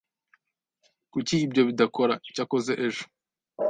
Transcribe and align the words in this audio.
Kuki 1.11 1.35
ibyo 1.45 1.61
bidakora? 1.69 2.13
Cyakoze 2.35 2.71
ejo. 2.87 3.03